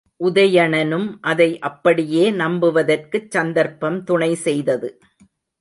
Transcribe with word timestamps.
உதயணனும் 0.23 1.17
அதை 1.21 1.59
அப்படியே 1.59 2.31
நம்புவதற்குச் 2.31 3.29
சந்தர்ப்பம் 3.29 4.03
துணை 4.03 4.35
செய்தது. 4.35 4.89